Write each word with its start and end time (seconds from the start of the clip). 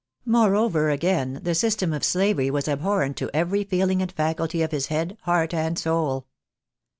Moreover, 0.25 0.89
again, 0.89 1.39
the 1.43 1.53
system 1.53 1.93
of 1.93 2.03
slavery 2.03 2.49
was 2.49 2.67
abhorrent 2.67 3.17
to 3.17 3.29
every 3.35 3.63
feeling 3.63 4.01
and 4.01 4.11
faculty 4.11 4.63
of 4.63 4.71
his 4.71 4.87
head, 4.87 5.15
heart, 5.25 5.53
and 5.53 5.77
soul. 5.77 6.25